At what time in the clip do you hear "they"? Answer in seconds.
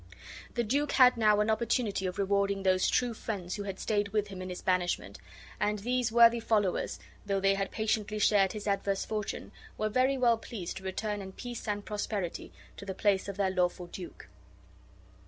7.39-7.53